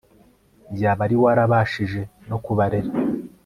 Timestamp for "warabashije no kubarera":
1.23-2.89